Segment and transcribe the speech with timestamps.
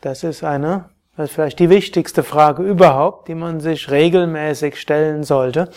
[0.00, 0.86] das ist eine,
[1.16, 5.70] das ist vielleicht die wichtigste Frage überhaupt, die man sich regelmäßig stellen sollte.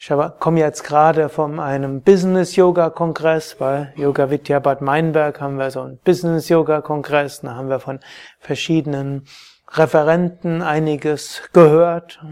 [0.00, 3.56] Ich komme jetzt gerade von einem Business-Yoga-Kongress.
[3.56, 7.40] Bei Yoga Vidya Bad Meinberg haben wir so einen Business-Yoga-Kongress.
[7.40, 7.98] Da haben wir von
[8.38, 9.26] verschiedenen
[9.72, 12.24] Referenten einiges gehört.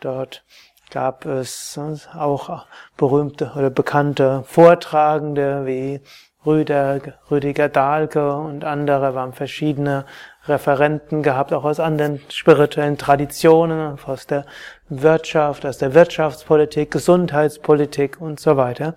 [0.00, 0.44] Dort
[0.90, 1.80] gab es
[2.14, 2.66] auch
[2.98, 6.02] berühmte oder bekannte Vortragende wie
[6.44, 10.04] Rüdiger Dahlke und andere, waren verschiedene
[10.46, 14.44] Referenten gehabt, auch aus anderen spirituellen Traditionen, aus der
[14.88, 18.94] Wirtschaft, aus der Wirtschaftspolitik, Gesundheitspolitik und so weiter.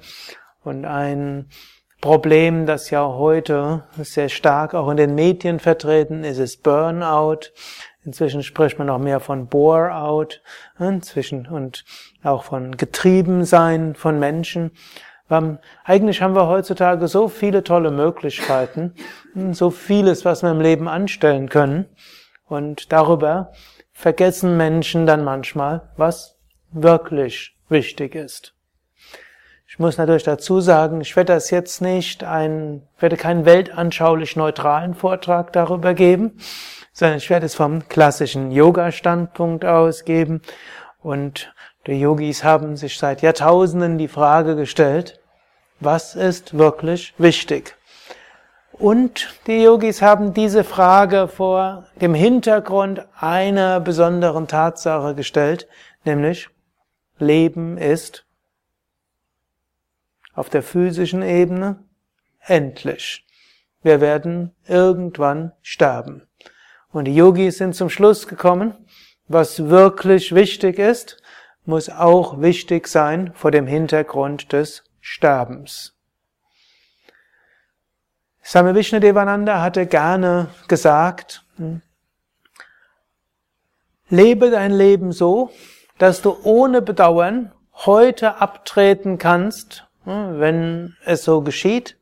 [0.64, 1.48] Und ein
[2.02, 7.52] Problem, das ja heute sehr stark auch in den Medien vertreten ist, ist Burnout.
[8.03, 10.42] Inzwischen spricht man auch mehr von Bore-out,
[10.80, 11.86] inzwischen und
[12.23, 14.72] auch von Getriebensein von Menschen.
[15.30, 18.94] Ähm, eigentlich haben wir heutzutage so viele tolle Möglichkeiten,
[19.34, 21.86] hm, so vieles, was wir im Leben anstellen können.
[22.45, 23.52] Und darüber
[23.92, 26.38] vergessen Menschen dann manchmal, was
[26.72, 28.53] wirklich wichtig ist.
[29.69, 34.94] Ich muss natürlich dazu sagen, ich werde das jetzt nicht ein, werde keinen weltanschaulich neutralen
[34.95, 36.38] Vortrag darüber geben,
[36.94, 40.41] sondern ich werde es vom klassischen Yoga-Standpunkt aus geben
[41.02, 41.53] und
[41.88, 45.22] die Yogis haben sich seit Jahrtausenden die Frage gestellt,
[45.80, 47.76] was ist wirklich wichtig?
[48.74, 55.68] Und die Yogis haben diese Frage vor dem Hintergrund einer besonderen Tatsache gestellt,
[56.04, 56.50] nämlich
[57.20, 58.26] Leben ist
[60.36, 61.84] auf der physischen Ebene
[62.42, 63.26] endlich.
[63.81, 66.28] Wir werden irgendwann sterben.
[66.92, 68.76] Und die Yogis sind zum Schluss gekommen,
[69.28, 71.22] was wirklich wichtig ist,
[71.67, 75.94] muss auch wichtig sein vor dem Hintergrund des Sterbens.
[78.44, 81.81] Swami Vishnudevananda hatte gerne gesagt, hm,
[84.07, 85.51] lebe dein Leben so,
[85.97, 91.97] dass du ohne Bedauern heute abtreten kannst, hm, wenn es so geschieht,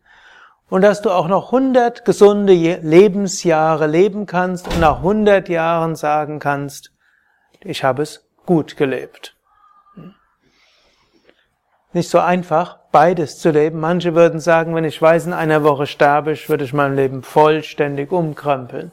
[0.69, 6.37] und dass du auch noch 100 gesunde Lebensjahre leben kannst und nach 100 Jahren sagen
[6.37, 6.91] kannst,
[7.61, 9.34] ich habe es gut gelebt
[11.95, 13.79] nicht so einfach, beides zu leben.
[13.79, 17.23] Manche würden sagen, wenn ich weiß, in einer Woche sterbe ich, würde ich mein Leben
[17.23, 18.91] vollständig umkrempeln.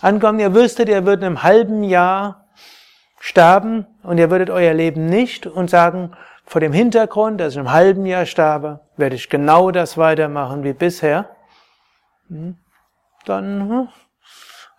[0.00, 2.46] Ankommen, ihr wüsstet, ihr würdet im halben Jahr
[3.18, 6.12] sterben und ihr würdet euer Leben nicht und sagen,
[6.44, 10.72] vor dem Hintergrund, dass ich im halben Jahr sterbe, werde ich genau das weitermachen wie
[10.72, 11.28] bisher.
[12.28, 12.56] Dann
[13.26, 13.88] hm,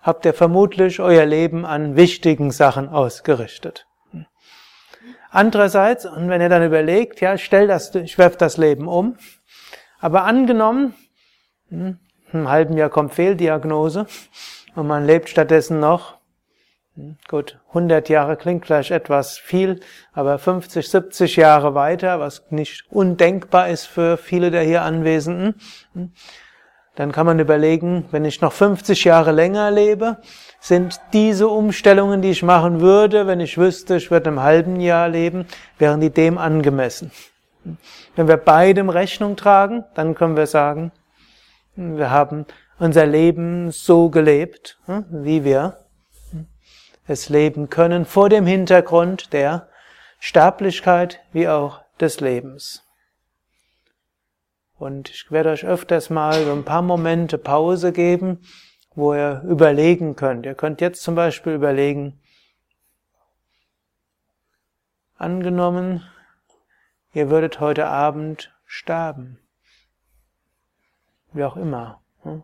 [0.01, 3.88] habt ihr vermutlich euer Leben an wichtigen Sachen ausgerichtet.
[5.31, 9.15] Andererseits, und wenn ihr dann überlegt, ja, stell das, ich werf das Leben um,
[9.99, 10.95] aber angenommen,
[11.69, 11.99] hm,
[12.33, 14.07] im halben Jahr kommt Fehldiagnose
[14.75, 16.17] und man lebt stattdessen noch,
[16.95, 19.81] hm, gut, 100 Jahre klingt vielleicht etwas viel,
[20.13, 25.55] aber 50, 70 Jahre weiter, was nicht undenkbar ist für viele der hier Anwesenden,
[25.93, 26.11] hm,
[26.95, 30.17] dann kann man überlegen, wenn ich noch 50 Jahre länger lebe,
[30.59, 35.07] sind diese Umstellungen, die ich machen würde, wenn ich wüsste, ich würde im halben Jahr
[35.07, 35.45] leben,
[35.77, 37.11] wären die dem angemessen.
[38.15, 40.91] Wenn wir beidem Rechnung tragen, dann können wir sagen,
[41.75, 42.45] wir haben
[42.77, 45.77] unser Leben so gelebt, wie wir
[47.07, 49.67] es leben können, vor dem Hintergrund der
[50.19, 52.83] Sterblichkeit wie auch des Lebens.
[54.77, 58.39] Und ich werde euch öfters mal so ein paar Momente Pause geben,
[58.95, 60.45] wo ihr überlegen könnt.
[60.45, 62.19] Ihr könnt jetzt zum Beispiel überlegen,
[65.15, 66.03] angenommen,
[67.13, 69.39] ihr würdet heute Abend sterben.
[71.31, 72.01] Wie auch immer.
[72.23, 72.43] Hm?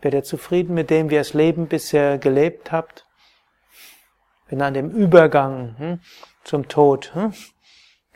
[0.00, 3.06] Werdet ihr zufrieden mit dem, wie ihr das Leben bisher gelebt habt?
[4.48, 6.00] Wenn ihr an dem Übergang hm,
[6.44, 7.34] zum Tod hm,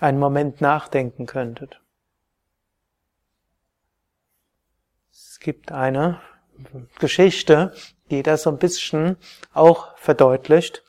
[0.00, 1.82] einen Moment nachdenken könntet.
[5.42, 6.20] gibt eine
[6.98, 7.72] Geschichte,
[8.10, 9.16] die das so ein bisschen
[9.52, 10.82] auch verdeutlicht.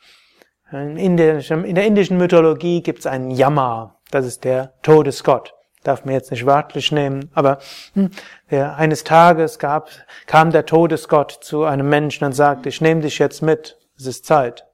[0.71, 5.53] In der, in der indischen Mythologie gibt es einen Yama, das ist der Todesgott.
[5.83, 7.59] Darf man jetzt nicht wörtlich nehmen, aber
[7.93, 8.09] hm,
[8.49, 9.89] der, eines Tages gab,
[10.27, 14.25] kam der Todesgott zu einem Menschen und sagte, ich nehme dich jetzt mit, es ist
[14.25, 14.65] Zeit.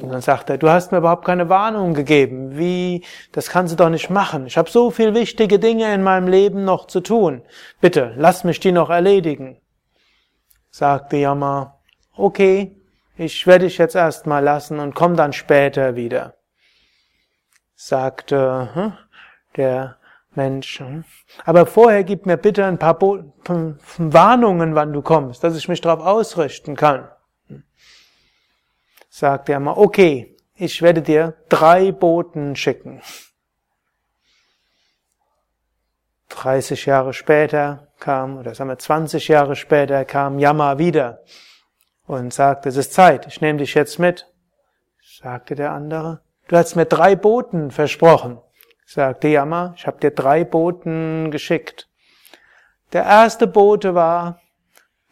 [0.00, 2.56] Und dann sagt er, du hast mir überhaupt keine Warnung gegeben.
[2.56, 4.46] Wie, das kannst du doch nicht machen.
[4.46, 7.42] Ich habe so viel wichtige Dinge in meinem Leben noch zu tun.
[7.80, 9.60] Bitte, lass mich die noch erledigen.
[10.70, 11.80] Sagte Yama,
[12.16, 12.76] okay,
[13.16, 16.34] ich werde dich jetzt erstmal lassen und komm dann später wieder.
[17.74, 18.92] Sagte hm,
[19.56, 19.96] der
[20.34, 21.04] Mensch, hm,
[21.44, 23.34] aber vorher gib mir bitte ein paar Bo
[23.98, 27.08] Warnungen, wann du kommst, dass ich mich darauf ausrichten kann
[29.10, 33.02] sagt er mal, okay, ich werde dir drei Boten schicken.
[36.30, 41.22] 30 Jahre später kam, oder sagen wir 20 Jahre später kam Yama wieder
[42.06, 44.26] und sagte, es ist Zeit, ich nehme dich jetzt mit.
[45.22, 48.40] Sagte der andere, du hast mir drei Boten versprochen.
[48.86, 51.88] Sagte Yama, ich habe dir drei Boten geschickt.
[52.92, 54.40] Der erste Bote war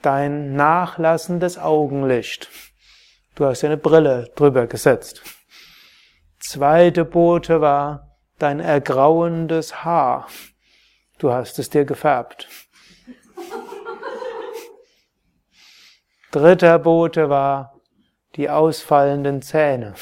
[0.03, 2.51] dein nachlassendes Augenlicht.
[3.37, 5.23] Du hast dir eine Brille drüber gesetzt.
[6.41, 10.27] Zweite Bote war dein ergrauendes Haar.
[11.19, 12.49] Du hast es dir gefärbt.
[16.31, 17.81] Dritter Bote war
[18.37, 19.95] die ausfallenden Zähne.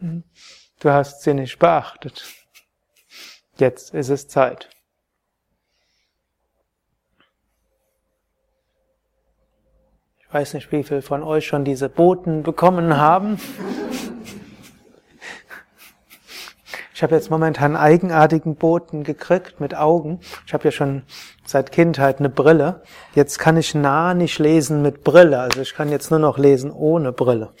[0.00, 2.24] Du hast sie nicht beachtet.
[3.56, 4.70] Jetzt ist es Zeit.
[10.20, 13.40] Ich weiß nicht, wie viele von euch schon diese Boten bekommen haben.
[16.98, 20.18] Ich habe jetzt momentan einen eigenartigen Boten gekriegt mit Augen.
[20.48, 21.04] Ich habe ja schon
[21.46, 22.82] seit Kindheit eine Brille.
[23.14, 25.38] Jetzt kann ich nah nicht lesen mit Brille.
[25.38, 27.52] Also ich kann jetzt nur noch lesen ohne Brille.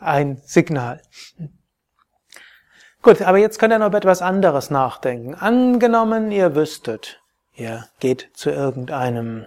[0.00, 1.02] Ein Signal.
[3.02, 5.34] Gut, aber jetzt könnt ihr noch über etwas anderes nachdenken.
[5.34, 7.20] Angenommen, ihr wüsstet,
[7.52, 9.46] ihr geht zu irgendeinem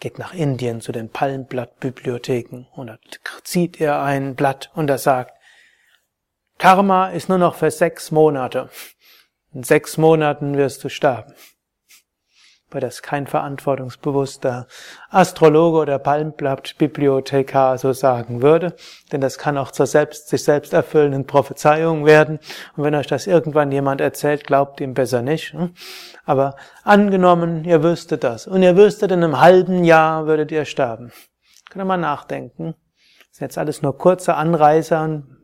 [0.00, 2.98] geht nach Indien zu den Palmblattbibliotheken und da
[3.44, 5.38] zieht er ein Blatt und er sagt,
[6.62, 8.68] Karma ist nur noch für sechs Monate.
[9.52, 11.34] In sechs Monaten wirst du sterben
[12.70, 14.66] weil das kein verantwortungsbewusster
[15.10, 18.74] Astrologe oder Palmblatt-Bibliothekar so sagen würde,
[19.10, 22.38] denn das kann auch zur selbst, sich selbst erfüllenden Prophezeiung werden.
[22.74, 25.52] Und wenn euch das irgendwann jemand erzählt, glaubt ihm besser nicht.
[25.52, 25.74] Hm?
[26.24, 31.12] Aber angenommen, ihr wüsstet das und ihr wüsstet, in einem halben Jahr würdet ihr sterben.
[31.68, 32.74] Könnt ihr mal nachdenken.
[33.28, 35.42] Das sind jetzt alles nur kurze Anreiser und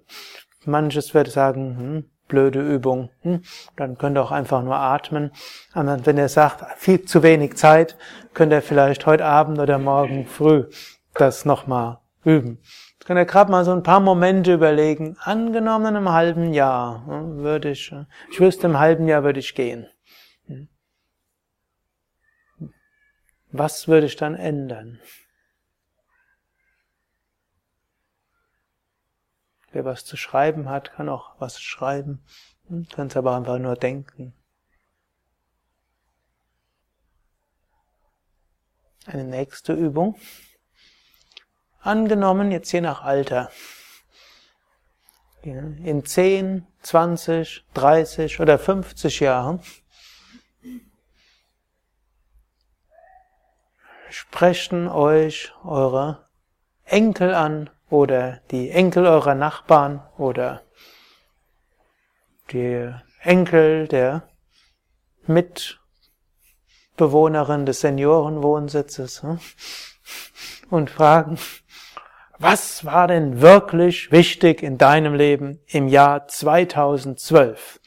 [0.68, 3.10] manches würde sagen, hm, blöde Übung.
[3.22, 3.42] Hm?
[3.76, 5.32] Dann könnt ihr auch einfach nur atmen.
[5.72, 7.96] Aber wenn ihr sagt, viel zu wenig Zeit,
[8.34, 10.66] könnt ihr vielleicht heute Abend oder morgen früh
[11.14, 12.58] das nochmal üben.
[12.92, 15.16] Jetzt könnt ihr gerade mal so ein paar Momente überlegen.
[15.20, 17.92] Angenommen in einem halben Jahr hm, würde ich,
[18.30, 19.88] ich wüsste im halben Jahr würde ich gehen.
[20.46, 20.68] Hm?
[23.50, 25.00] Was würde ich dann ändern?
[29.78, 32.20] Wer was zu schreiben hat, kann auch was schreiben.
[32.66, 34.34] Hm, kann es aber einfach nur denken.
[39.06, 40.16] Eine nächste Übung.
[41.78, 43.52] Angenommen, jetzt je nach Alter.
[45.42, 49.62] In 10, 20, 30 oder 50 Jahren
[54.10, 56.28] sprechen euch eure
[56.82, 60.62] Enkel an oder die Enkel eurer Nachbarn oder
[62.50, 62.90] die
[63.22, 64.28] Enkel der
[65.26, 69.40] Mitbewohnerin des Seniorenwohnsitzes hm?
[70.70, 71.36] und fragen,
[72.38, 77.80] was war denn wirklich wichtig in deinem Leben im Jahr 2012?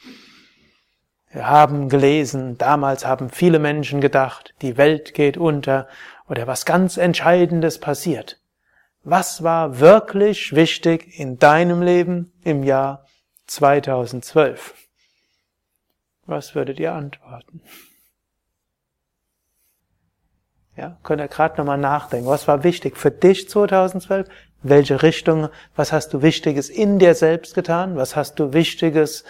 [1.30, 5.88] Wir haben gelesen, damals haben viele Menschen gedacht, die Welt geht unter
[6.28, 8.41] oder was ganz Entscheidendes passiert.
[9.04, 13.06] Was war wirklich wichtig in deinem Leben im Jahr
[13.46, 14.74] 2012?
[16.26, 17.60] Was würdet ihr antworten?
[20.76, 22.28] Ja, könnt ihr gerade nochmal nachdenken.
[22.28, 24.28] Was war wichtig für dich 2012?
[24.62, 25.48] Welche Richtung?
[25.74, 27.96] Was hast du Wichtiges in dir selbst getan?
[27.96, 29.24] Was hast du Wichtiges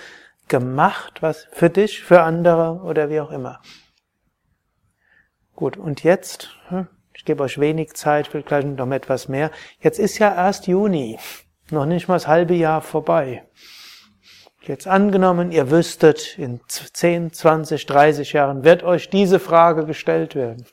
[0.48, 1.22] gemacht?
[1.22, 3.60] Was für dich, für andere oder wie auch immer?
[5.56, 6.88] Gut, und jetzt hm,
[7.22, 9.52] ich gebe euch wenig Zeit, will gleich noch etwas mehr.
[9.80, 11.20] Jetzt ist ja erst Juni,
[11.70, 13.46] noch nicht mal das halbe Jahr vorbei.
[14.62, 20.66] Jetzt angenommen, ihr wüsstet, in 10, 20, 30 Jahren wird euch diese Frage gestellt werden.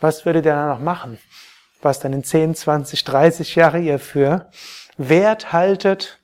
[0.00, 1.18] Was würdet ihr dann noch machen?
[1.82, 4.52] Was dann in 10, 20, 30 Jahre ihr für
[4.98, 6.20] Wert haltet,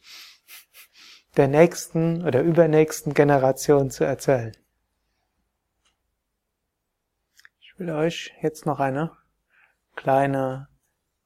[1.36, 4.52] der nächsten oder übernächsten Generation zu erzählen?
[7.76, 9.12] Will euch jetzt noch eine
[9.96, 10.68] kleine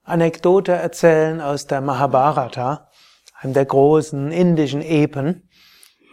[0.03, 2.89] Anekdote erzählen aus der Mahabharata,
[3.41, 5.49] einem der großen indischen Epen.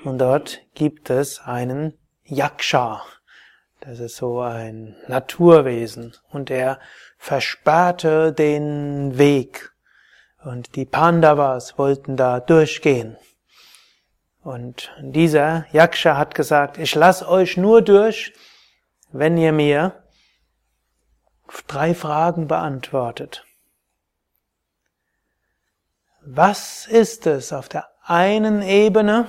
[0.04, 3.04] Und dort gibt es einen Yaksha.
[3.80, 6.16] Das ist so ein Naturwesen.
[6.32, 6.80] Und er
[7.18, 9.72] versperrte den Weg.
[10.44, 13.18] Und die Pandavas wollten da durchgehen.
[14.42, 18.34] Und dieser Yaksha hat gesagt, ich lass euch nur durch,
[19.12, 20.03] wenn ihr mir
[21.62, 23.46] drei Fragen beantwortet.
[26.26, 29.28] Was ist es auf der einen Ebene?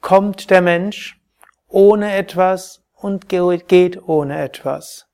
[0.00, 1.20] Kommt der Mensch
[1.68, 5.06] ohne etwas und geht ohne etwas.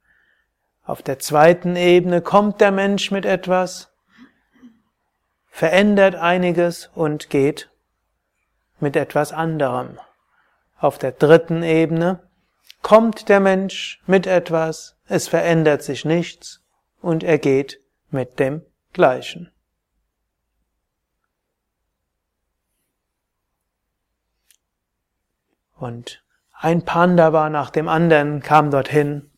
[0.84, 3.92] Auf der zweiten Ebene kommt der Mensch mit etwas,
[5.50, 7.70] verändert einiges und geht
[8.80, 9.98] mit etwas anderem.
[10.78, 12.20] Auf der dritten Ebene
[12.82, 16.62] kommt der Mensch mit etwas, es verändert sich nichts
[17.00, 18.62] und er geht mit dem
[18.92, 19.50] Gleichen.
[25.76, 29.30] Und ein Pandava nach dem anderen kam dorthin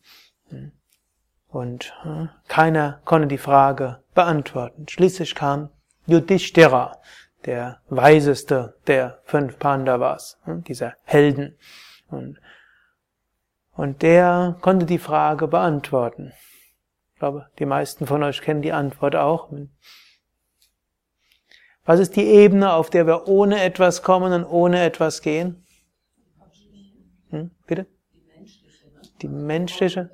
[1.47, 4.87] und hm, keiner konnte die Frage beantworten.
[4.87, 5.69] Schließlich kam
[6.05, 6.99] Yudhishthira,
[7.45, 11.57] der weiseste der fünf Pandavas, hm, dieser Helden.
[12.09, 12.39] Und,
[13.75, 16.33] und der konnte die Frage beantworten.
[17.13, 19.49] Ich glaube, die meisten von euch kennen die Antwort auch.
[21.85, 25.65] Was ist die Ebene, auf der wir ohne etwas kommen und ohne etwas gehen?
[27.29, 27.87] Hm, bitte?
[29.21, 30.09] Die menschliche.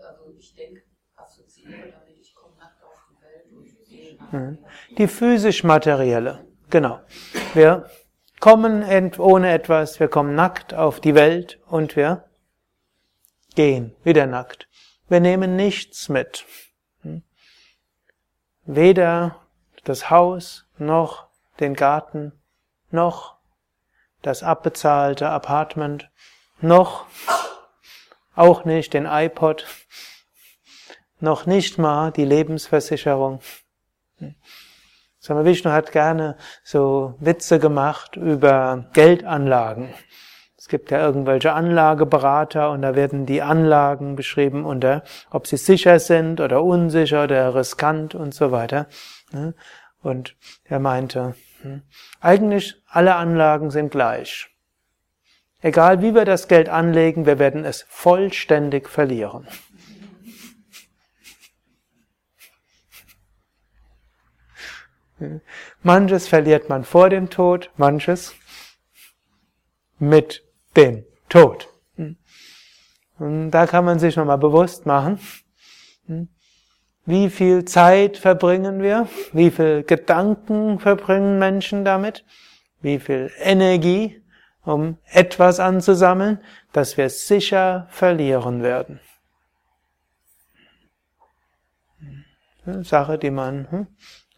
[4.32, 4.58] Hm.
[4.98, 7.00] Die physisch-materielle, genau.
[7.56, 7.90] Wir
[8.40, 8.84] kommen
[9.18, 12.29] ohne etwas, wir kommen nackt auf die Welt und wir
[13.60, 14.70] gehen wieder nackt.
[15.10, 16.46] Wir nehmen nichts mit.
[17.02, 17.24] Hm.
[18.64, 19.36] Weder
[19.84, 21.28] das Haus, noch
[21.60, 22.32] den Garten,
[22.90, 23.36] noch
[24.22, 26.10] das abbezahlte Apartment,
[26.62, 27.06] noch
[28.34, 29.68] auch nicht den iPod,
[31.20, 33.42] noch nicht mal die Lebensversicherung.
[35.22, 39.94] Swami Vishnu hat gerne so Witze gemacht über Geldanlagen.
[40.70, 46.00] Es gibt ja irgendwelche Anlageberater und da werden die Anlagen beschrieben unter, ob sie sicher
[46.00, 48.86] sind oder unsicher oder riskant und so weiter.
[50.04, 50.36] Und
[50.66, 51.34] er meinte,
[51.64, 51.82] hm,
[52.22, 54.56] eigentlich alle Anlagen sind gleich.
[55.60, 59.48] Egal wie wir das Geld anlegen, wir werden es vollständig verlieren.
[65.82, 68.36] Manches verliert man vor dem Tod, manches
[69.98, 70.44] mit
[70.76, 71.70] dem Tod.
[73.18, 75.20] Und da kann man sich nochmal bewusst machen,
[77.06, 82.24] wie viel Zeit verbringen wir, wie viel Gedanken verbringen Menschen damit,
[82.82, 84.24] wie viel Energie
[84.64, 86.40] um etwas anzusammeln,
[86.72, 89.00] das wir sicher verlieren werden.
[92.84, 93.88] Sache, die man hm,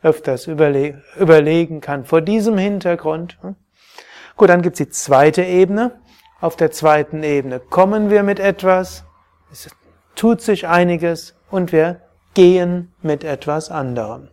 [0.02, 3.38] öfters überlegen kann vor diesem Hintergrund.
[3.42, 3.56] Hm.
[4.38, 6.00] Gut, dann gibt's die zweite Ebene.
[6.42, 9.04] Auf der zweiten Ebene kommen wir mit etwas,
[9.52, 9.70] es
[10.16, 12.02] tut sich einiges und wir
[12.34, 14.30] gehen mit etwas anderem.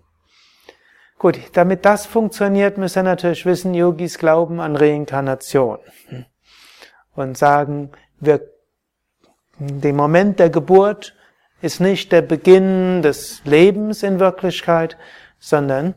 [1.19, 5.81] Gut, damit das funktioniert, müssen wir natürlich wissen, Yogis glauben an Reinkarnation
[7.15, 8.41] und sagen, wir,
[9.59, 11.15] der Moment der Geburt
[11.61, 14.97] ist nicht der Beginn des Lebens in Wirklichkeit,
[15.38, 15.95] sondern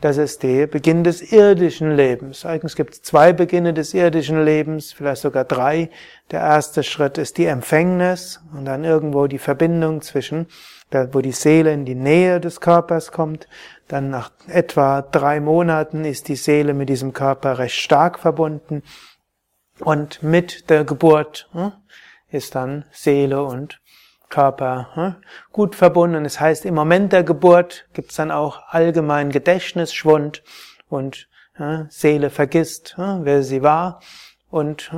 [0.00, 2.44] das ist der Beginn des irdischen Lebens.
[2.44, 5.88] Eigentlich gibt es zwei Beginne des irdischen Lebens, vielleicht sogar drei.
[6.30, 10.46] Der erste Schritt ist die Empfängnis und dann irgendwo die Verbindung zwischen,
[11.12, 13.48] wo die Seele in die Nähe des Körpers kommt.
[13.88, 18.82] Dann nach etwa drei Monaten ist die Seele mit diesem Körper recht stark verbunden.
[19.80, 21.72] Und mit der Geburt hm,
[22.28, 23.80] ist dann Seele und
[24.34, 25.14] Körper hm,
[25.52, 26.24] gut verbunden.
[26.24, 30.42] Das heißt, im Moment der Geburt gibt es dann auch allgemein Gedächtnisschwund
[30.88, 34.00] und hm, Seele vergisst, wer sie war
[34.50, 34.90] und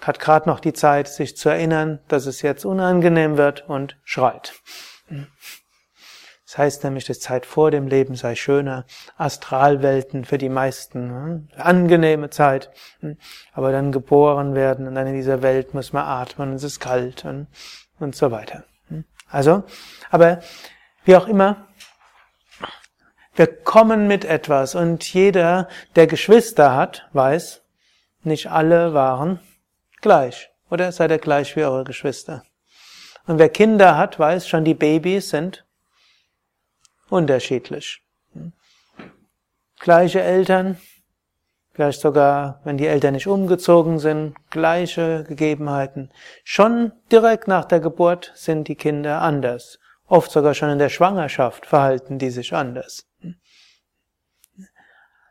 [0.00, 4.54] hat gerade noch die Zeit, sich zu erinnern, dass es jetzt unangenehm wird und schreit.
[6.48, 8.86] Das heißt nämlich, die Zeit vor dem Leben sei schöner,
[9.18, 11.48] Astralwelten für die meisten, hm?
[11.58, 12.70] angenehme Zeit.
[13.00, 13.18] Hm?
[13.52, 17.26] Aber dann geboren werden und dann in dieser Welt muss man atmen, es ist kalt
[17.26, 17.48] und,
[18.00, 18.64] und so weiter.
[18.88, 19.04] Hm?
[19.30, 19.62] Also,
[20.10, 20.40] aber
[21.04, 21.66] wie auch immer,
[23.34, 27.60] wir kommen mit etwas und jeder, der Geschwister hat, weiß,
[28.22, 29.38] nicht alle waren
[30.00, 30.50] gleich.
[30.70, 32.42] Oder seid ihr gleich wie eure Geschwister?
[33.26, 35.66] Und wer Kinder hat, weiß schon, die Babys sind
[37.10, 38.02] unterschiedlich.
[39.80, 40.76] Gleiche Eltern,
[41.72, 46.10] vielleicht sogar, wenn die Eltern nicht umgezogen sind, gleiche Gegebenheiten.
[46.44, 49.78] Schon direkt nach der Geburt sind die Kinder anders.
[50.06, 53.06] Oft sogar schon in der Schwangerschaft verhalten die sich anders.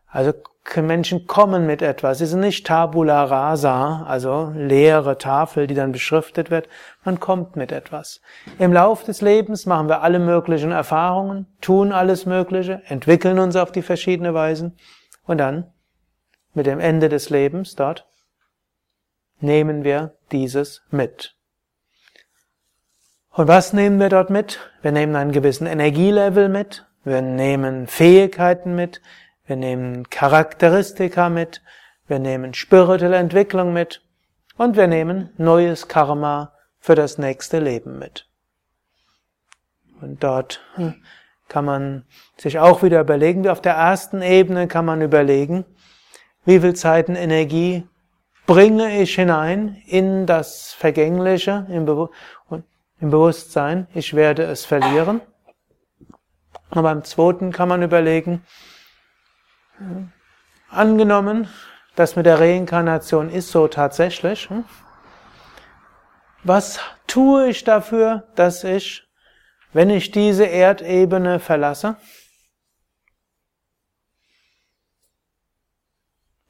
[0.07, 0.34] Also
[0.75, 2.17] Menschen kommen mit etwas.
[2.17, 6.67] Sie sind nicht tabula rasa, also leere Tafel, die dann beschriftet wird.
[7.03, 8.21] Man kommt mit etwas.
[8.59, 13.71] Im Lauf des Lebens machen wir alle möglichen Erfahrungen, tun alles Mögliche, entwickeln uns auf
[13.71, 14.77] die verschiedene Weisen
[15.25, 15.71] und dann
[16.53, 18.07] mit dem Ende des Lebens dort
[19.39, 21.36] nehmen wir dieses mit.
[23.31, 24.59] Und was nehmen wir dort mit?
[24.81, 29.01] Wir nehmen einen gewissen Energielevel mit, wir nehmen Fähigkeiten mit,
[29.48, 31.62] wir nehmen Charakteristika mit,
[32.08, 34.01] wir nehmen spirituelle Entwicklung mit
[34.58, 38.27] und wir nehmen neues Karma für das nächste Leben mit.
[40.01, 40.96] Und dort hm,
[41.48, 42.06] kann man
[42.38, 45.66] sich auch wieder überlegen, wie auf der ersten Ebene kann man überlegen,
[46.46, 47.88] wie viel Zeiten Energie
[48.46, 52.10] bringe ich hinein in das Vergängliche, im, Be
[53.00, 55.22] im Bewusstsein, ich werde es verlieren.
[56.70, 58.44] Und beim zweiten kann man überlegen,
[60.69, 61.48] Angenommen,
[61.96, 64.50] das mit der Reinkarnation ist so tatsächlich.
[64.50, 64.65] Hm?
[66.43, 69.07] Was tue ich dafür, dass ich,
[69.74, 71.98] wenn ich diese Erdebene verlasse,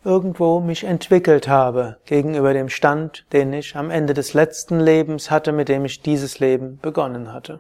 [0.07, 5.51] irgendwo mich entwickelt habe gegenüber dem Stand, den ich am Ende des letzten Lebens hatte,
[5.51, 7.59] mit dem ich dieses Leben begonnen hatte.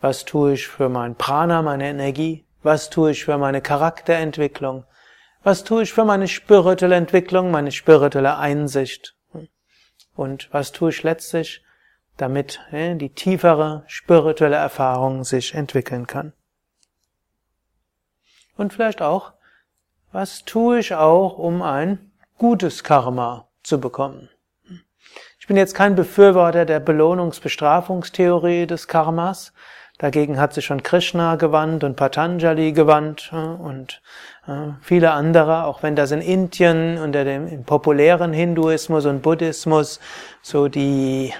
[0.00, 2.45] Was tue ich für mein Prana, meine Energie?
[2.62, 4.84] Was tue ich für meine Charakterentwicklung?
[5.42, 9.14] Was tue ich für meine spirituelle Entwicklung, meine spirituelle Einsicht?
[10.16, 11.62] Und was tue ich letztlich,
[12.16, 16.32] damit die tiefere spirituelle Erfahrung sich entwickeln kann?
[18.56, 19.34] Und vielleicht auch,
[20.12, 24.30] was tue ich auch, um ein gutes Karma zu bekommen?
[25.38, 29.52] Ich bin jetzt kein Befürworter der Belohnungsbestrafungstheorie des Karmas,
[29.98, 34.02] Dagegen hat sich schon Krishna gewandt und Patanjali gewandt und
[34.82, 39.98] viele andere, auch wenn das in Indien unter dem populären Hinduismus und Buddhismus
[40.42, 41.32] so die,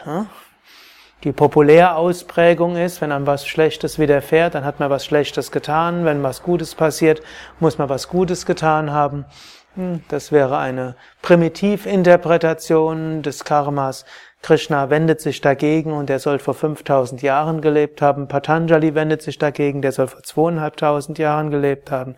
[1.22, 6.22] die Populärausprägung ist, wenn einem was Schlechtes widerfährt, dann hat man was Schlechtes getan, wenn
[6.22, 7.20] was Gutes passiert,
[7.60, 9.26] muss man was Gutes getan haben.
[9.74, 14.06] Hm, das wäre eine Primitivinterpretation des Karmas.
[14.46, 18.28] Krishna wendet sich dagegen und er soll vor 5000 Jahren gelebt haben.
[18.28, 22.14] Patanjali wendet sich dagegen, der soll vor zweieinhalbtausend Jahren gelebt haben.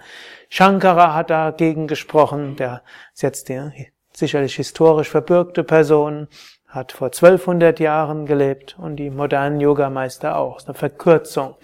[0.50, 2.82] Shankara hat dagegen gesprochen, der
[3.14, 6.28] ist jetzt die sicherlich historisch verbürgte Person,
[6.66, 10.56] hat vor 1200 Jahren gelebt und die modernen Yogameister auch.
[10.56, 11.54] Das ist eine Verkürzung.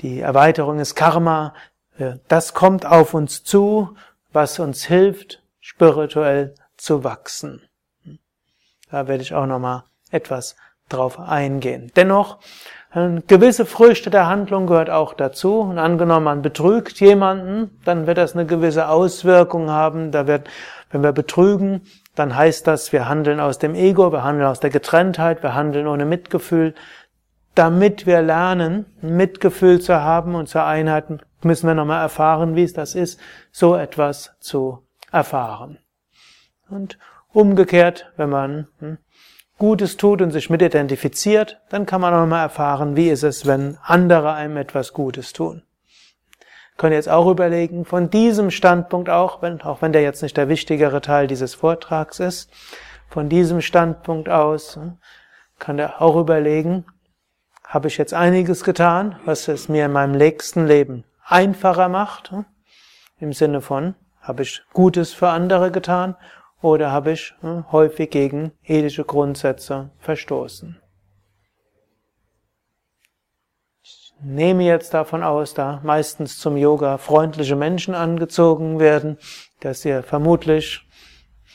[0.00, 1.54] Die Erweiterung ist Karma.
[2.28, 3.96] Das kommt auf uns zu,
[4.32, 7.62] was uns hilft, spirituell zu wachsen.
[8.90, 10.56] Da werde ich auch nochmal etwas
[10.88, 11.92] drauf eingehen.
[11.96, 12.38] Dennoch,
[13.26, 15.60] gewisse Früchte der Handlung gehört auch dazu.
[15.60, 20.10] Und angenommen, man betrügt jemanden, dann wird das eine gewisse Auswirkung haben.
[20.10, 20.48] Da wird,
[20.90, 21.82] wenn wir betrügen,
[22.16, 25.86] dann heißt das, wir handeln aus dem Ego, wir handeln aus der Getrenntheit, wir handeln
[25.86, 26.74] ohne Mitgefühl.
[27.54, 31.04] Damit wir lernen, Mitgefühl zu haben und zur Einheit,
[31.42, 33.20] müssen wir nochmal erfahren, wie es das ist,
[33.52, 35.78] so etwas zu erfahren.
[36.68, 36.98] Und
[37.32, 38.98] Umgekehrt, wenn man hm,
[39.56, 43.46] Gutes tut und sich mit identifiziert, dann kann man auch mal erfahren, wie ist es,
[43.46, 45.62] wenn andere einem etwas Gutes tun.
[46.76, 50.48] Können jetzt auch überlegen, von diesem Standpunkt auch, wenn, auch wenn der jetzt nicht der
[50.48, 52.50] wichtigere Teil dieses Vortrags ist,
[53.08, 54.98] von diesem Standpunkt aus hm,
[55.58, 56.84] kann der auch überlegen,
[57.64, 62.44] habe ich jetzt einiges getan, was es mir in meinem nächsten Leben einfacher macht, hm,
[63.18, 66.16] im Sinne von, habe ich Gutes für andere getan
[66.62, 70.80] oder habe ich hm, häufig gegen ethische Grundsätze verstoßen?
[73.82, 79.16] Ich nehme jetzt davon aus, da meistens zum Yoga freundliche Menschen angezogen werden,
[79.60, 80.86] dass ihr vermutlich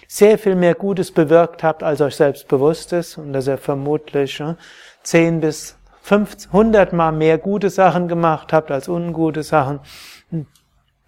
[0.07, 4.39] sehr viel mehr Gutes bewirkt habt, als euch selbst bewusst ist und dass ihr vermutlich
[4.39, 4.57] hm,
[5.03, 9.79] zehn bis 500 Mal mehr gute Sachen gemacht habt als ungute Sachen
[10.29, 10.45] hm,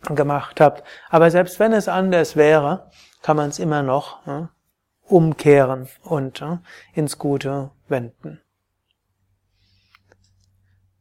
[0.10, 0.84] gemacht habt.
[1.10, 2.90] Aber selbst wenn es anders wäre,
[3.22, 4.50] kann man es immer noch ja,
[5.04, 6.62] umkehren und ja,
[6.94, 8.42] ins Gute wenden.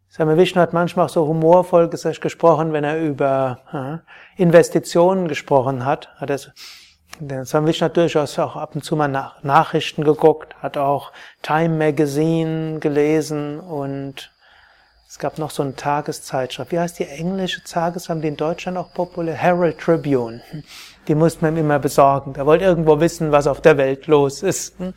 [0.09, 4.00] Same Vishnu hat manchmal auch so humorvoll gesprochen, wenn er über ja,
[4.37, 6.09] Investitionen gesprochen hat.
[6.16, 10.79] hat er, Same Vishnu hat durchaus auch ab und zu mal nach, Nachrichten geguckt, hat
[10.79, 14.33] auch Time Magazine gelesen und
[15.09, 16.72] Es gab noch so eine Tageszeitschrift.
[16.72, 19.35] Wie heißt die englische Tageszeitschrift, die in Deutschland auch populär?
[19.35, 20.42] Herald Tribune.
[21.09, 22.33] Die musste man immer besorgen.
[22.33, 24.79] Da wollte irgendwo wissen, was auf der Welt los ist.
[24.81, 24.95] Und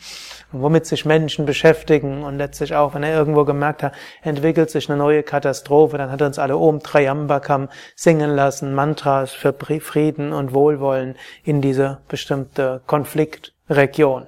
[0.51, 2.23] womit sich Menschen beschäftigen.
[2.23, 6.21] Und letztlich auch, wenn er irgendwo gemerkt hat, entwickelt sich eine neue Katastrophe, dann hat
[6.21, 12.81] er uns alle Om Triambakam singen lassen, Mantras für Frieden und Wohlwollen in diese bestimmte
[12.87, 14.27] Konfliktregion.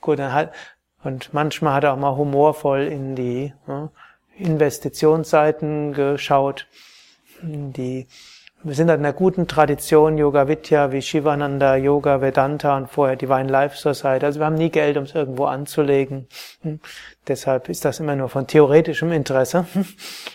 [0.00, 0.52] Gut, dann hat,
[1.02, 3.52] und manchmal hat er auch mal humorvoll in die
[4.36, 6.66] Investitionsseiten geschaut.
[7.42, 8.06] Die,
[8.62, 13.48] wir sind in einer guten Tradition Yoga Vidya wie Shivananda, Yoga, Vedanta und vorher Divine
[13.48, 14.24] Life Society.
[14.24, 16.26] Also wir haben nie Geld, um es irgendwo anzulegen.
[16.62, 16.80] Hm.
[17.28, 19.66] Deshalb ist das immer nur von theoretischem Interesse.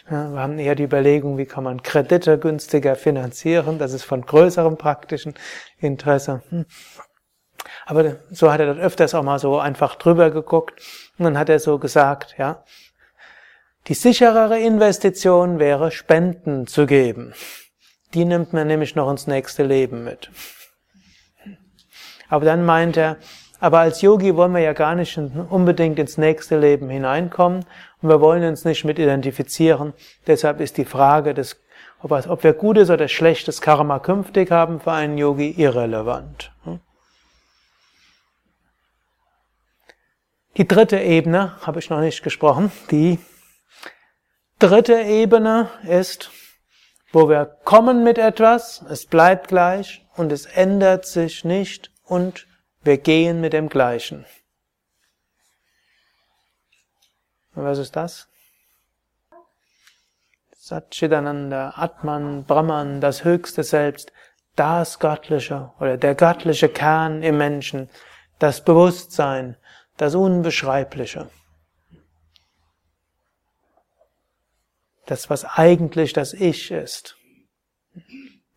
[0.10, 3.80] Ja, wir haben eher die Überlegung, wie kann man Kredite günstiger finanzieren.
[3.80, 5.34] Das ist von größerem praktischen
[5.78, 6.42] Interesse.
[6.50, 6.66] Hm.
[7.86, 10.82] Aber so hat er das öfters auch mal so einfach drüber geguckt.
[11.18, 12.64] Und dann hat er so gesagt, ja,
[13.88, 17.34] die sicherere Investition wäre, Spenden zu geben.
[18.14, 20.30] Die nimmt man nämlich noch ins nächste Leben mit.
[22.30, 23.18] Aber dann meint er,
[23.60, 27.66] aber als Yogi wollen wir ja gar nicht unbedingt ins nächste Leben hineinkommen
[28.02, 29.94] und wir wollen uns nicht mit identifizieren.
[30.26, 31.62] Deshalb ist die Frage, des,
[32.02, 36.52] ob wir gutes oder schlechtes Karma künftig haben für einen Yogi irrelevant.
[40.58, 43.20] Die dritte Ebene habe ich noch nicht gesprochen, die
[44.58, 46.32] dritte Ebene ist,
[47.12, 52.48] wo wir kommen mit etwas, es bleibt gleich und es ändert sich nicht und
[52.84, 54.26] wir gehen mit dem Gleichen.
[57.54, 58.28] Und was ist das?
[60.56, 64.14] Satchitananda, Atman, Brahman, das höchste Selbst,
[64.56, 67.90] das Göttliche oder der göttliche Kern im Menschen,
[68.40, 69.58] das Bewusstsein,
[69.98, 71.30] das Unbeschreibliche.
[75.12, 77.18] Das, was eigentlich das Ich ist.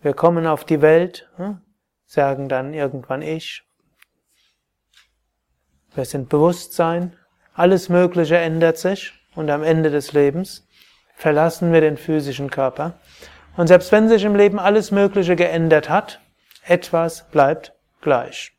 [0.01, 1.61] Wir kommen auf die Welt, hm,
[2.07, 3.65] sagen dann irgendwann Ich.
[5.97, 7.17] Wir sind Bewusstsein,
[7.55, 10.65] alles Mögliche ändert sich und am Ende des Lebens
[11.17, 13.01] verlassen wir den physischen Körper.
[13.57, 16.21] Und selbst wenn sich im Leben alles Mögliche geändert hat,
[16.65, 18.53] etwas bleibt gleich.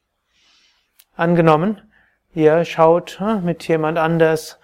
[1.16, 1.82] Angenommen,
[2.34, 4.60] ihr schaut hm, mit jemand anders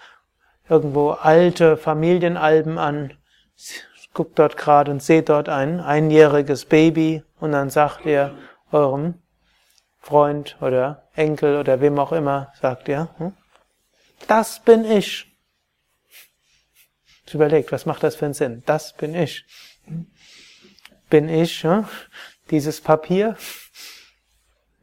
[0.67, 3.13] irgendwo alte Familienalben an,
[4.13, 8.37] guckt dort gerade und seht dort ein einjähriges Baby und dann sagt ihr
[8.71, 9.15] eurem
[9.99, 13.33] Freund oder Enkel oder wem auch immer, sagt ihr, hm,
[14.27, 15.27] das bin ich.
[17.33, 18.61] Überlegt, was macht das für einen Sinn?
[18.65, 19.45] Das bin ich.
[21.09, 21.85] Bin ich hm,
[22.49, 23.37] dieses Papier?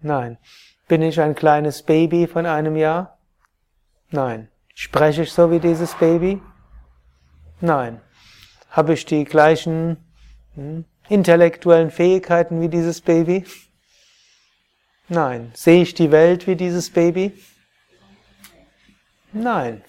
[0.01, 0.39] Nein.
[0.87, 3.19] Bin ich ein kleines Baby von einem Jahr?
[4.11, 4.49] Nein.
[4.73, 6.41] Spreche ich so wie dieses Baby?
[7.61, 8.01] Nein.
[8.79, 9.97] Habe ich die gleichen
[10.55, 13.45] hm, intellektuellen Fähigkeiten wie dieses Baby?
[15.09, 15.51] Nein.
[15.53, 17.33] Sehe ich die Welt wie dieses Baby?
[19.33, 19.83] Nein.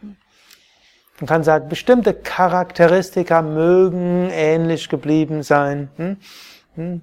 [0.00, 5.88] Man kann sagen, bestimmte Charakteristika mögen ähnlich geblieben sein.
[5.94, 6.16] Hm?
[6.74, 7.02] Hm?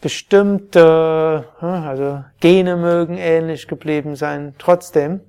[0.00, 4.56] Bestimmte, hm, also Gene mögen ähnlich geblieben sein.
[4.58, 5.20] Trotzdem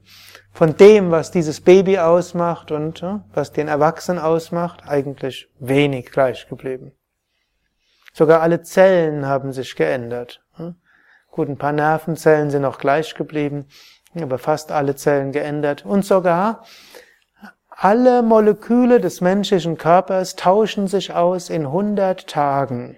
[0.58, 6.94] von dem, was dieses Baby ausmacht und was den Erwachsenen ausmacht, eigentlich wenig gleich geblieben.
[8.12, 10.44] Sogar alle Zellen haben sich geändert.
[11.30, 13.68] Gut, ein paar Nervenzellen sind noch gleich geblieben,
[14.20, 15.86] aber fast alle Zellen geändert.
[15.86, 16.64] Und sogar
[17.70, 22.98] alle Moleküle des menschlichen Körpers tauschen sich aus in 100 Tagen.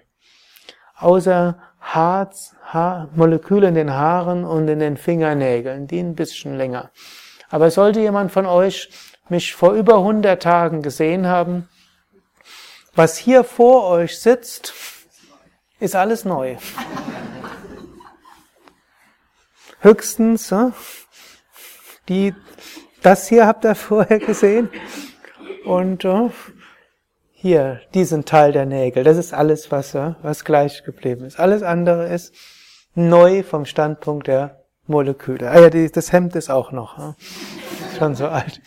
[0.96, 6.92] Außer Harz, Haar, Moleküle in den Haaren und in den Fingernägeln, die ein bisschen länger.
[7.50, 8.90] Aber sollte jemand von euch
[9.30, 11.70] mich vor über 100 Tagen gesehen haben,
[12.96, 14.74] was hier vor euch sitzt,
[15.80, 16.58] ist alles neu.
[19.82, 20.54] Höchstens,
[22.10, 22.36] die,
[23.02, 24.70] das hier habt ihr vorher gesehen.
[25.66, 26.06] Und
[27.32, 31.40] hier, diesen Teil der Nägel, das ist alles, was, was gleich geblieben ist.
[31.40, 32.34] Alles andere ist
[32.96, 34.59] neu vom Standpunkt der
[34.90, 35.50] Moleküle.
[35.50, 36.98] Ah ja, die, das Hemd ist auch noch.
[36.98, 37.16] Ja.
[37.98, 38.62] Schon so alt.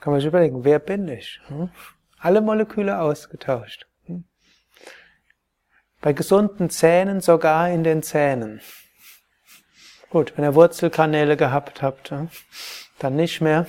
[0.00, 1.40] Kann man sich überlegen, wer bin ich?
[1.48, 1.70] Hm?
[2.18, 3.86] Alle Moleküle ausgetauscht.
[4.06, 4.24] Hm?
[6.00, 8.60] Bei gesunden Zähnen sogar in den Zähnen.
[10.10, 12.14] Gut, wenn ihr Wurzelkanäle gehabt habt,
[12.98, 13.66] dann nicht mehr.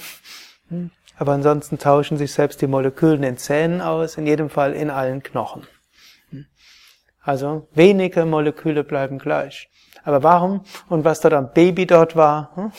[0.69, 0.91] Hm?
[1.17, 4.89] Aber ansonsten tauschen sich selbst die Moleküle in den Zähnen aus, in jedem Fall in
[4.89, 5.67] allen Knochen.
[7.29, 9.69] Also wenige Moleküle bleiben gleich.
[10.03, 12.71] Aber warum und was dort am Baby dort war, hm?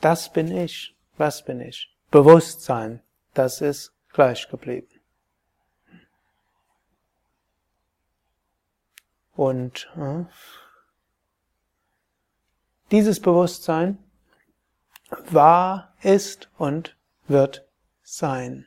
[0.00, 0.96] Das bin ich.
[1.16, 1.88] Was bin ich?
[2.10, 3.00] Bewusstsein.
[3.32, 4.88] Das ist gleich geblieben.
[9.36, 10.24] Und äh,
[12.90, 13.98] dieses Bewusstsein
[15.30, 16.96] war, ist und
[17.28, 17.68] wird
[18.02, 18.66] sein.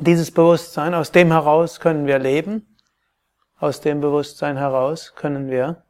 [0.00, 2.76] Dieses Bewusstsein, aus dem heraus können wir leben,
[3.58, 5.84] aus dem Bewusstsein heraus können wir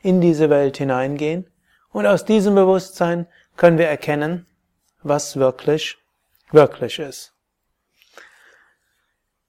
[0.00, 1.50] in diese Welt hineingehen
[1.90, 3.26] und aus diesem Bewusstsein
[3.56, 4.46] können wir erkennen,
[5.02, 5.98] was wirklich,
[6.52, 7.34] wirklich ist.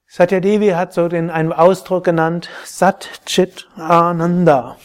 [0.06, 4.76] Satya Devi hat so den, einen Ausdruck genannt, Sat Chit Ananda.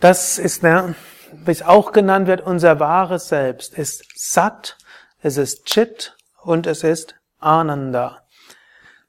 [0.00, 0.94] Das ist, ne,
[1.32, 4.76] wie es auch genannt wird, unser wahres Selbst ist Sat,
[5.20, 8.22] es ist Chit und es ist Ananda.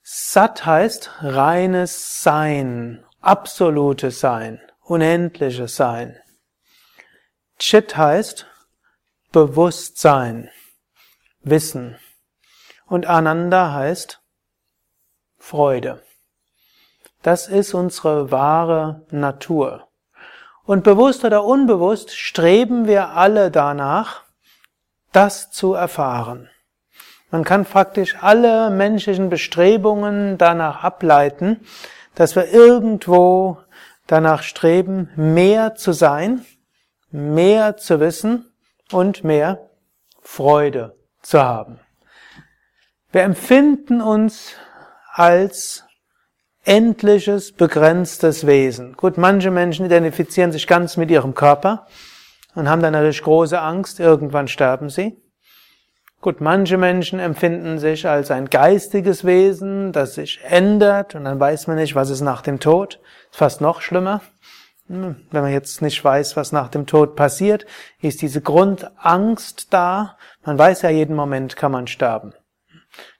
[0.01, 6.17] Sat heißt reines Sein, absolutes Sein, unendliches Sein.
[7.60, 8.47] Chit heißt
[9.32, 10.49] Bewusstsein,
[11.41, 11.97] Wissen.
[12.86, 14.21] Und Ananda heißt
[15.38, 16.03] Freude.
[17.21, 19.87] Das ist unsere wahre Natur.
[20.67, 24.23] Und bewusst oder unbewusst streben wir alle danach,
[25.13, 26.49] das zu erfahren.
[27.32, 31.62] Man kann faktisch alle menschlichen Bestrebungen danach ableiten,
[32.15, 33.60] dass wir irgendwo
[34.08, 36.45] danach streben, mehr zu sein,
[37.12, 38.51] mehr zu wissen
[38.91, 39.69] und mehr
[40.21, 41.80] Freude zu haben.
[43.13, 44.51] Wir empfinden uns
[45.13, 45.87] als
[46.67, 48.93] endliches, begrenztes Wesen.
[48.97, 51.88] Gut, manche Menschen identifizieren sich ganz mit ihrem Körper
[52.56, 55.15] und haben dann natürlich große Angst, irgendwann sterben sie.
[56.19, 61.67] Gut, manche Menschen empfinden sich als ein geistiges Wesen, das sich ändert und dann weiß
[61.67, 62.99] man nicht, was ist nach dem Tod.
[63.32, 64.21] Ist fast noch schlimmer.
[64.88, 67.65] Hm, wenn man jetzt nicht weiß, was nach dem Tod passiert,
[68.01, 70.17] ist diese Grundangst da.
[70.43, 72.34] Man weiß ja, jeden Moment kann man sterben.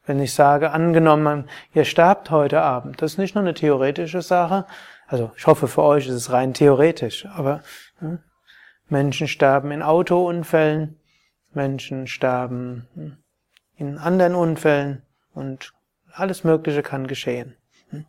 [0.08, 4.66] Wenn ich sage, angenommen, ihr sterbt heute Abend, das ist nicht nur eine theoretische Sache.
[5.06, 7.62] Also ich hoffe für euch ist es rein theoretisch, aber
[8.00, 8.20] hm,
[8.88, 10.98] Menschen sterben in Autounfällen,
[11.54, 13.18] Menschen sterben hm,
[13.76, 15.74] in anderen Unfällen und
[16.14, 17.58] alles Mögliche kann geschehen.
[17.90, 18.06] Hm.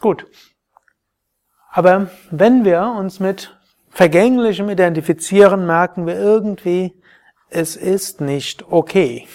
[0.00, 0.26] Gut.
[1.70, 3.56] Aber wenn wir uns mit
[3.90, 7.00] Vergänglichem identifizieren, merken wir irgendwie,
[7.50, 9.28] es ist nicht okay.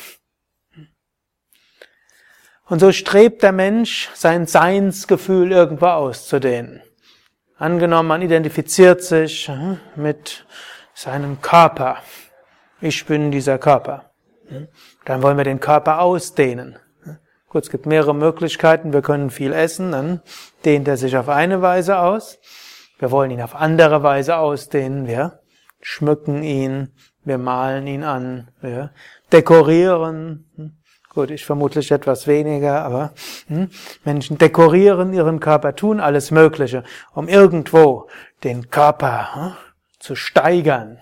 [2.66, 6.82] Und so strebt der Mensch sein Seinsgefühl irgendwo auszudehnen.
[7.58, 10.46] Angenommen, man identifiziert sich hm, mit
[10.94, 11.98] seinem Körper.
[12.82, 14.12] Ich bin dieser Körper.
[15.06, 16.78] Dann wollen wir den Körper ausdehnen.
[17.50, 18.94] Gut, es gibt mehrere Möglichkeiten.
[18.94, 20.22] Wir können viel essen, dann
[20.66, 22.40] dehnt er sich auf eine Weise aus.
[22.98, 25.08] Wir wollen ihn auf andere Weise ausdehnen.
[25.08, 25.40] Wir
[25.80, 28.92] schmücken ihn, wir malen ihn an, wir
[29.32, 30.83] dekorieren.
[31.14, 33.14] Gut, ich vermutlich etwas weniger, aber
[33.48, 33.70] hm,
[34.04, 38.10] Menschen dekorieren ihren Körper, tun alles Mögliche, um irgendwo
[38.44, 39.54] den Körper hm,
[40.00, 40.98] zu steigern.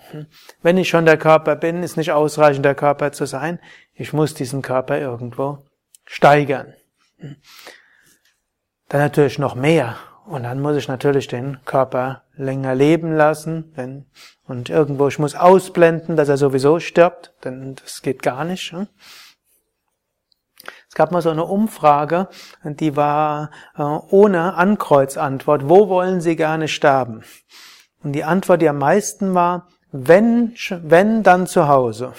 [0.62, 3.58] Wenn ich schon der Körper bin, ist nicht ausreichend, der Körper zu sein.
[3.94, 5.64] Ich muss diesen Körper irgendwo
[6.04, 6.74] steigern.
[8.88, 9.96] Dann natürlich noch mehr.
[10.24, 13.72] Und dann muss ich natürlich den Körper länger leben lassen.
[13.74, 14.06] Wenn,
[14.46, 18.72] und irgendwo, ich muss ausblenden, dass er sowieso stirbt, denn das geht gar nicht.
[20.92, 22.28] Es gab mal so eine Umfrage,
[22.64, 25.66] die war äh, ohne Ankreuzantwort.
[25.66, 27.22] Wo wollen Sie gerne sterben?
[28.02, 32.12] Und die Antwort, die am meisten war, wenn, wenn, dann zu Hause.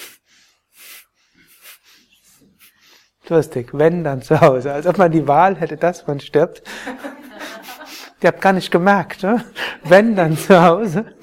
[3.30, 4.74] Lustig, wenn, dann zu Hause.
[4.74, 6.64] Als ob man die Wahl hätte, dass man stirbt.
[8.24, 9.44] Die habt gar nicht gemerkt, ne?
[9.84, 11.14] Wenn, dann zu Hause.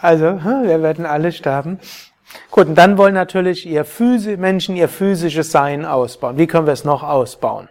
[0.00, 1.78] Also, hm, wir werden alle sterben.
[2.50, 6.38] Gut, und dann wollen natürlich ihr Physi Menschen ihr physisches Sein ausbauen.
[6.38, 7.68] Wie können wir es noch ausbauen?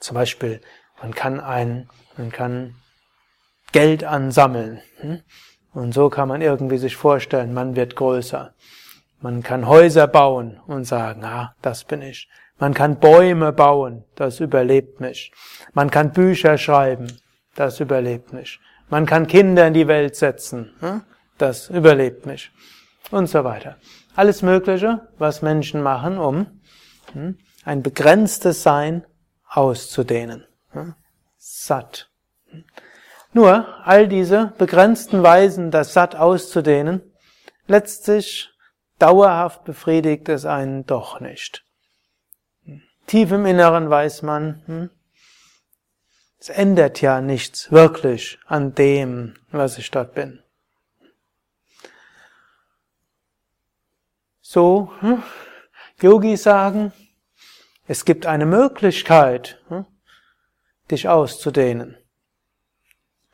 [0.00, 0.60] Zum Beispiel,
[1.00, 2.74] man kann ein, man kann
[3.72, 4.80] Geld ansammeln.
[4.98, 5.22] Hm?
[5.72, 8.52] Und so kann man irgendwie sich vorstellen, man wird größer.
[9.20, 12.28] Man kann Häuser bauen und sagen, ah, das bin ich.
[12.58, 15.32] Man kann Bäume bauen, das überlebt mich.
[15.72, 17.06] Man kann Bücher schreiben,
[17.54, 18.60] das überlebt mich.
[18.88, 21.02] Man kann Kinder in die Welt setzen, hm?
[21.42, 22.50] Das überlebt mich.
[23.10, 23.76] Und so weiter.
[24.14, 26.60] Alles Mögliche, was Menschen machen, um
[27.12, 29.04] hm, ein begrenztes Sein
[29.48, 30.46] auszudehnen.
[31.36, 32.10] Satt.
[33.32, 37.02] Nur all diese begrenzten Weisen, das Satt auszudehnen,
[37.66, 38.50] letztlich
[38.98, 41.64] dauerhaft befriedigt es einen doch nicht.
[43.06, 44.90] tief im Inneren weiß man, hm,
[46.38, 50.42] es ändert ja nichts wirklich an dem, was ich dort bin.
[54.54, 55.22] So, hm,
[56.02, 56.92] Yogis sagen,
[57.86, 59.86] es gibt eine Möglichkeit, hm,
[60.90, 61.96] dich auszudehnen.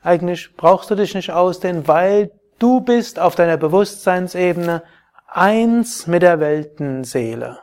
[0.01, 4.85] Eigentlich brauchst du dich nicht ausdehnen, weil du bist auf deiner Bewusstseinsebene
[5.27, 7.63] eins mit der Weltenseele.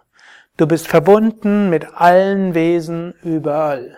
[0.57, 3.97] Du bist verbunden mit allen Wesen überall.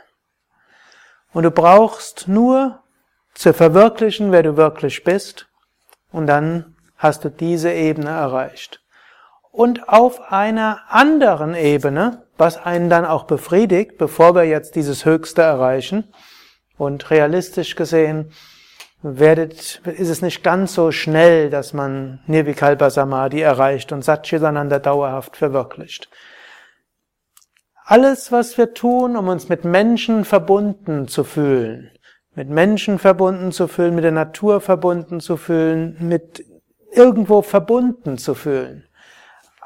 [1.33, 2.83] Und du brauchst nur
[3.33, 5.47] zu verwirklichen, wer du wirklich bist,
[6.11, 8.83] und dann hast du diese Ebene erreicht.
[9.57, 15.41] Und auf einer anderen Ebene, was einen dann auch befriedigt, bevor wir jetzt dieses Höchste
[15.41, 16.13] erreichen,
[16.77, 18.29] und realistisch gesehen,
[19.01, 25.35] werdet, ist es nicht ganz so schnell, dass man Nirvikalpa Samadhi erreicht und Satchitananda dauerhaft
[25.35, 26.07] verwirklicht.
[27.83, 31.89] Alles, was wir tun, um uns mit Menschen verbunden zu fühlen,
[32.35, 36.45] mit Menschen verbunden zu fühlen, mit der Natur verbunden zu fühlen, mit
[36.91, 38.86] irgendwo verbunden zu fühlen,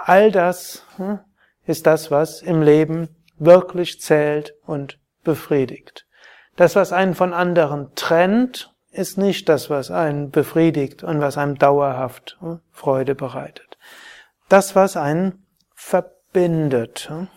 [0.05, 1.19] all das hm,
[1.65, 6.05] ist das, was im Leben wirklich zählt und befriedigt.
[6.55, 11.57] Das, was einen von anderen trennt, ist nicht das, was einen befriedigt und was einem
[11.57, 13.77] dauerhaft hm, Freude bereitet.
[14.49, 17.07] Das, was einen verbindet.
[17.09, 17.29] Hm.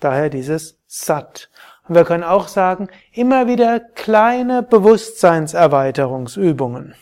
[0.00, 1.48] Daher dieses Sat.
[1.88, 6.94] Und wir können auch sagen, immer wieder kleine Bewusstseinserweiterungsübungen.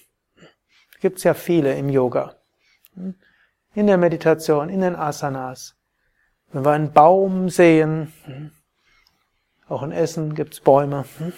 [1.00, 2.36] Gibt's ja viele im Yoga.
[3.72, 3.80] Hm.
[3.80, 5.74] In der Meditation, in den Asanas.
[6.52, 8.12] Wenn wir einen Baum sehen,
[9.68, 11.04] auch in Essen gibt's Bäume.
[11.18, 11.32] Hm?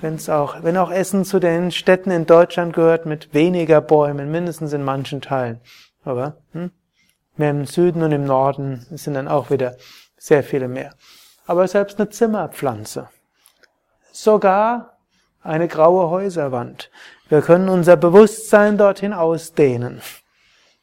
[0.00, 4.72] Wenn's auch, wenn auch Essen zu den Städten in Deutschland gehört mit weniger Bäumen, mindestens
[4.72, 5.60] in manchen Teilen.
[6.04, 6.70] Aber hm?
[7.36, 9.76] mehr im Süden und im Norden sind dann auch wieder
[10.16, 10.94] sehr viele mehr.
[11.46, 13.08] Aber selbst eine Zimmerpflanze.
[14.12, 14.98] Sogar
[15.42, 16.90] eine graue Häuserwand.
[17.28, 20.00] Wir können unser Bewusstsein dorthin ausdehnen.